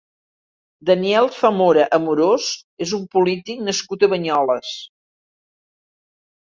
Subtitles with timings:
[0.89, 2.49] Daniel Zamora Amorós
[2.87, 4.75] és un polític nascut a Banyoles.